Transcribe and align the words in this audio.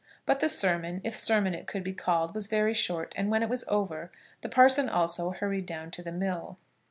But 0.25 0.39
the 0.39 0.49
sermon, 0.49 0.99
if 1.03 1.15
sermon 1.15 1.53
it 1.53 1.67
could 1.67 1.83
be 1.83 1.93
called, 1.93 2.33
was 2.33 2.47
very 2.47 2.73
short; 2.73 3.13
and 3.15 3.29
when 3.29 3.43
it 3.43 3.49
was 3.49 3.65
over, 3.67 4.11
the 4.41 4.49
parson 4.49 4.89
also 4.89 5.29
hurried 5.29 5.67
down 5.67 5.91
to 5.91 6.01
the 6.01 6.11
mill. 6.11 6.57